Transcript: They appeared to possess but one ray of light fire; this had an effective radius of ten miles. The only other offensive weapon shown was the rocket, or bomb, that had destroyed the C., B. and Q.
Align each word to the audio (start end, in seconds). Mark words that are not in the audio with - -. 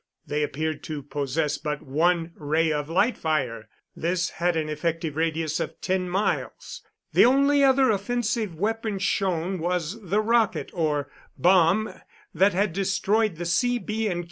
They 0.25 0.41
appeared 0.41 0.81
to 0.85 1.03
possess 1.03 1.59
but 1.59 1.83
one 1.83 2.31
ray 2.33 2.71
of 2.71 2.89
light 2.89 3.19
fire; 3.19 3.69
this 3.95 4.31
had 4.31 4.55
an 4.57 4.67
effective 4.67 5.15
radius 5.15 5.59
of 5.59 5.79
ten 5.79 6.09
miles. 6.09 6.81
The 7.13 7.25
only 7.25 7.63
other 7.63 7.91
offensive 7.91 8.55
weapon 8.55 8.97
shown 8.97 9.59
was 9.59 10.01
the 10.01 10.21
rocket, 10.21 10.71
or 10.73 11.11
bomb, 11.37 11.93
that 12.33 12.53
had 12.55 12.73
destroyed 12.73 13.35
the 13.35 13.45
C., 13.45 13.77
B. 13.77 14.07
and 14.07 14.13
Q. 14.17 14.19